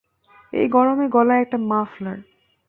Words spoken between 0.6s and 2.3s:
গরমে গলায় একটা মাফলার।